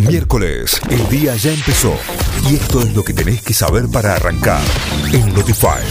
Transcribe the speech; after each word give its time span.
Miércoles, 0.00 0.80
el 0.90 1.08
día 1.10 1.36
ya 1.36 1.52
empezó 1.52 1.94
y 2.50 2.54
esto 2.54 2.80
es 2.80 2.94
lo 2.96 3.02
que 3.02 3.12
tenés 3.12 3.42
que 3.42 3.52
saber 3.52 3.84
para 3.92 4.16
arrancar 4.16 4.62
en 5.12 5.34
Notify. 5.34 5.82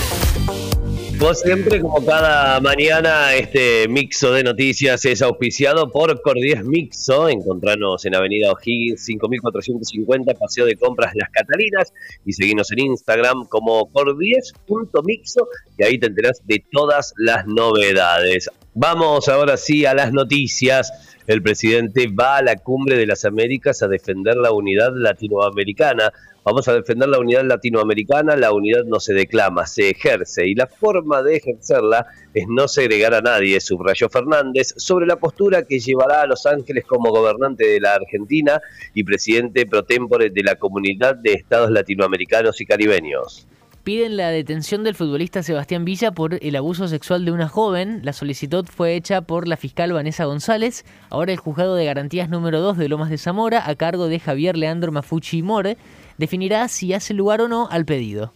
Como 1.17 1.35
siempre, 1.35 1.79
como 1.79 2.03
cada 2.03 2.59
mañana, 2.61 3.35
este 3.35 3.87
mixo 3.87 4.33
de 4.33 4.43
noticias 4.43 5.05
es 5.05 5.21
auspiciado 5.21 5.91
por 5.91 6.19
Cordies 6.21 6.63
Mixo. 6.65 7.29
Encontranos 7.29 8.03
en 8.05 8.15
Avenida 8.15 8.51
O'Higgins 8.51 9.05
5450, 9.05 10.33
Paseo 10.33 10.65
de 10.65 10.75
Compras 10.75 11.13
Las 11.13 11.29
Catalinas 11.29 11.93
y 12.25 12.33
seguinos 12.33 12.71
en 12.71 12.79
Instagram 12.79 13.45
como 13.49 13.87
cordies.mixo 13.91 15.47
y 15.77 15.83
ahí 15.83 15.99
te 15.99 16.07
enterás 16.07 16.41
de 16.45 16.63
todas 16.71 17.13
las 17.17 17.45
novedades. 17.45 18.49
Vamos 18.73 19.27
ahora 19.27 19.57
sí 19.57 19.85
a 19.85 19.93
las 19.93 20.13
noticias. 20.13 20.93
El 21.27 21.43
presidente 21.43 22.07
va 22.07 22.37
a 22.37 22.41
la 22.41 22.55
cumbre 22.55 22.95
de 22.95 23.05
las 23.05 23.25
Américas 23.25 23.83
a 23.83 23.89
defender 23.89 24.37
la 24.37 24.53
unidad 24.53 24.93
latinoamericana. 24.95 26.13
Vamos 26.45 26.69
a 26.69 26.73
defender 26.73 27.09
la 27.09 27.19
unidad 27.19 27.43
latinoamericana, 27.43 28.37
la 28.37 28.53
unidad 28.53 28.85
no 28.85 29.01
se 29.01 29.13
declama, 29.13 29.67
se 29.67 29.89
ejerce 29.89 30.47
y 30.47 30.55
la 30.55 30.67
forma 30.67 31.21
de 31.21 31.35
ejercerla 31.35 32.07
es 32.33 32.45
no 32.47 32.69
segregar 32.69 33.13
a 33.13 33.19
nadie, 33.19 33.59
subrayó 33.59 34.09
Fernández, 34.09 34.73
sobre 34.77 35.05
la 35.05 35.17
postura 35.17 35.63
que 35.63 35.79
llevará 35.79 36.21
a 36.21 36.25
Los 36.25 36.45
Ángeles 36.45 36.85
como 36.85 37.11
gobernante 37.11 37.67
de 37.67 37.81
la 37.81 37.95
Argentina 37.95 38.61
y 38.93 39.03
presidente 39.03 39.65
pro 39.65 39.83
tempore 39.83 40.29
de 40.29 40.43
la 40.43 40.55
Comunidad 40.55 41.15
de 41.15 41.33
Estados 41.33 41.71
Latinoamericanos 41.71 42.59
y 42.61 42.65
Caribeños 42.65 43.47
piden 43.83 44.17
la 44.17 44.29
detención 44.29 44.83
del 44.83 44.95
futbolista 44.95 45.43
Sebastián 45.43 45.85
Villa 45.85 46.11
por 46.11 46.37
el 46.41 46.55
abuso 46.55 46.87
sexual 46.87 47.25
de 47.25 47.31
una 47.31 47.47
joven. 47.47 48.01
La 48.03 48.13
solicitud 48.13 48.65
fue 48.65 48.95
hecha 48.95 49.21
por 49.21 49.47
la 49.47 49.57
fiscal 49.57 49.93
Vanessa 49.93 50.25
González. 50.25 50.85
Ahora 51.09 51.31
el 51.31 51.39
juzgado 51.39 51.75
de 51.75 51.85
garantías 51.85 52.29
número 52.29 52.61
2 52.61 52.77
de 52.77 52.89
Lomas 52.89 53.09
de 53.09 53.17
Zamora, 53.17 53.67
a 53.67 53.75
cargo 53.75 54.07
de 54.07 54.19
Javier 54.19 54.55
Leandro 54.55 54.91
Mafucci 54.91 55.41
More, 55.41 55.77
definirá 56.17 56.67
si 56.67 56.93
hace 56.93 57.13
lugar 57.13 57.41
o 57.41 57.47
no 57.47 57.67
al 57.71 57.85
pedido. 57.85 58.33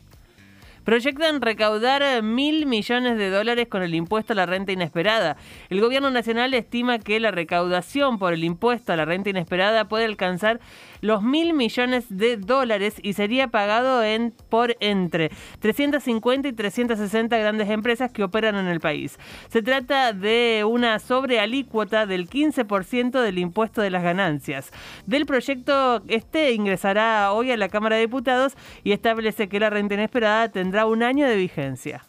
Proyectan 0.86 1.42
recaudar 1.42 2.04
eh, 2.04 2.22
mil 2.22 2.68
millones 2.68 3.18
de 3.18 3.32
dólares 3.32 3.68
con 3.68 3.82
el 3.82 3.96
impuesto 3.96 4.34
a 4.34 4.36
la 4.36 4.46
renta 4.46 4.72
inesperada. 4.72 5.36
El 5.72 5.82
gobierno 5.82 6.12
nacional 6.12 6.54
estima 6.54 7.00
que 7.00 7.20
la 7.20 7.32
recaudación 7.32 8.20
por 8.20 8.34
el 8.34 8.44
impuesto 8.44 8.94
a 8.94 8.96
la 8.96 9.04
renta 9.04 9.32
inesperada 9.32 9.88
puede 9.88 10.06
alcanzar 10.06 10.60
los 11.02 11.24
mil 11.24 11.54
millones 11.54 12.06
de 12.10 12.38
dólares 12.38 12.98
y 13.02 13.14
sería 13.14 13.48
pagado 13.48 14.04
en, 14.04 14.32
por 14.50 14.76
entre 14.80 15.32
350 15.60 16.50
y 16.50 16.54
360 16.54 17.36
grandes 17.36 17.70
empresas 17.72 18.12
que 18.12 18.24
operan 18.24 18.56
en 18.56 18.68
el 18.68 18.80
país. 18.80 19.18
Se 19.50 19.64
trata 19.64 20.14
de 20.14 20.66
una 20.68 21.00
sobrealícuota 21.00 22.06
del 22.06 22.30
15% 22.30 23.22
del 23.22 23.40
impuesto 23.40 23.82
de 23.82 23.90
las 23.90 24.04
ganancias. 24.04 24.72
Del 25.08 25.26
proyecto, 25.26 26.04
este 26.08 26.52
ingresará 26.52 27.32
hoy 27.34 27.50
a 27.50 27.58
la 27.58 27.70
Cámara 27.70 27.96
de 27.96 28.04
Diputados 28.04 28.54
y 28.84 28.92
establece 28.92 29.50
que 29.50 29.60
la 29.60 29.72
renta 29.72 29.96
inesperada 29.96 30.50
tendrá 30.76 30.88
un 30.88 31.04
año 31.04 31.26
de 31.26 31.38
vigencia. 31.38 32.06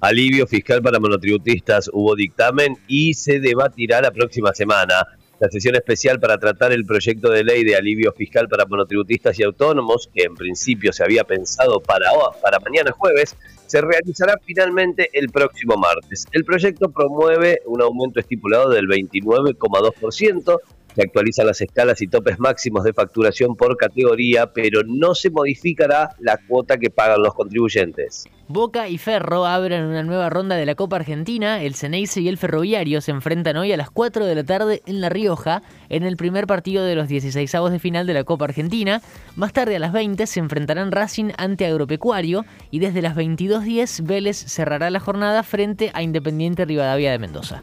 Alivio 0.00 0.46
fiscal 0.46 0.80
para 0.80 0.98
monotributistas 0.98 1.90
hubo 1.92 2.14
dictamen 2.14 2.78
y 2.86 3.12
se 3.12 3.40
debatirá 3.40 4.00
la 4.00 4.10
próxima 4.10 4.54
semana. 4.54 5.06
La 5.38 5.50
sesión 5.50 5.74
especial 5.74 6.18
para 6.18 6.38
tratar 6.38 6.72
el 6.72 6.86
proyecto 6.86 7.28
de 7.30 7.44
ley 7.44 7.64
de 7.64 7.76
alivio 7.76 8.10
fiscal 8.14 8.48
para 8.48 8.64
monotributistas 8.64 9.38
y 9.38 9.42
autónomos, 9.42 10.08
que 10.14 10.22
en 10.24 10.34
principio 10.34 10.94
se 10.94 11.04
había 11.04 11.24
pensado 11.24 11.78
para, 11.80 12.06
para 12.42 12.58
mañana 12.58 12.90
jueves, 12.92 13.36
se 13.66 13.82
realizará 13.82 14.40
finalmente 14.42 15.10
el 15.12 15.28
próximo 15.28 15.76
martes. 15.76 16.24
El 16.32 16.46
proyecto 16.46 16.90
promueve 16.90 17.60
un 17.66 17.82
aumento 17.82 18.18
estipulado 18.18 18.70
del 18.70 18.86
29,2% 18.86 20.58
se 20.98 21.04
actualizan 21.04 21.46
las 21.46 21.60
escalas 21.60 22.02
y 22.02 22.08
topes 22.08 22.40
máximos 22.40 22.82
de 22.82 22.92
facturación 22.92 23.54
por 23.54 23.76
categoría, 23.76 24.52
pero 24.52 24.80
no 24.84 25.14
se 25.14 25.30
modificará 25.30 26.10
la 26.18 26.36
cuota 26.48 26.76
que 26.76 26.90
pagan 26.90 27.22
los 27.22 27.34
contribuyentes. 27.34 28.24
Boca 28.48 28.88
y 28.88 28.98
Ferro 28.98 29.46
abren 29.46 29.84
una 29.84 30.02
nueva 30.02 30.28
ronda 30.28 30.56
de 30.56 30.66
la 30.66 30.74
Copa 30.74 30.96
Argentina. 30.96 31.62
El 31.62 31.76
Ceneice 31.76 32.20
y 32.20 32.26
el 32.26 32.36
Ferroviario 32.36 33.00
se 33.00 33.12
enfrentan 33.12 33.56
hoy 33.58 33.70
a 33.70 33.76
las 33.76 33.90
4 33.90 34.24
de 34.26 34.34
la 34.34 34.42
tarde 34.42 34.82
en 34.86 35.00
La 35.00 35.08
Rioja 35.08 35.62
en 35.88 36.02
el 36.02 36.16
primer 36.16 36.48
partido 36.48 36.82
de 36.82 36.96
los 36.96 37.06
16 37.06 37.52
de 37.70 37.78
final 37.78 38.08
de 38.08 38.14
la 38.14 38.24
Copa 38.24 38.46
Argentina. 38.46 39.00
Más 39.36 39.52
tarde 39.52 39.76
a 39.76 39.78
las 39.78 39.92
20 39.92 40.26
se 40.26 40.40
enfrentarán 40.40 40.90
Racing 40.90 41.30
ante 41.36 41.66
Agropecuario 41.66 42.44
y 42.72 42.80
desde 42.80 43.02
las 43.02 43.14
22.10 43.14 44.04
Vélez 44.04 44.36
cerrará 44.36 44.90
la 44.90 44.98
jornada 44.98 45.44
frente 45.44 45.92
a 45.94 46.02
Independiente 46.02 46.64
Rivadavia 46.64 47.12
de 47.12 47.20
Mendoza. 47.20 47.62